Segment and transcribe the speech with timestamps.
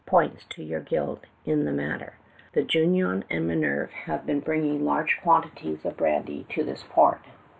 [0.07, 2.13] 311 points to your guilt in the matter.
[2.53, 7.21] The Jtinon and Minerve have been bringing large quantities of brandy to this port.